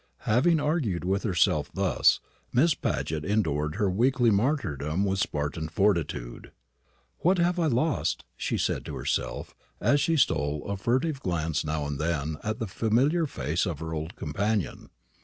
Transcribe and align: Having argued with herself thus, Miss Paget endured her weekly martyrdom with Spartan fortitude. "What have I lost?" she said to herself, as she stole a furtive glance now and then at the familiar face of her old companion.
Having 0.25 0.59
argued 0.59 1.05
with 1.05 1.21
herself 1.21 1.69
thus, 1.75 2.21
Miss 2.51 2.73
Paget 2.73 3.23
endured 3.23 3.75
her 3.75 3.87
weekly 3.87 4.31
martyrdom 4.31 5.05
with 5.05 5.19
Spartan 5.19 5.67
fortitude. 5.69 6.51
"What 7.19 7.37
have 7.37 7.59
I 7.59 7.67
lost?" 7.67 8.25
she 8.35 8.57
said 8.57 8.83
to 8.85 8.95
herself, 8.95 9.53
as 9.79 10.01
she 10.01 10.17
stole 10.17 10.65
a 10.65 10.75
furtive 10.75 11.19
glance 11.19 11.63
now 11.63 11.85
and 11.85 11.99
then 11.99 12.37
at 12.43 12.57
the 12.57 12.65
familiar 12.65 13.27
face 13.27 13.67
of 13.67 13.77
her 13.77 13.93
old 13.93 14.15
companion. 14.15 14.89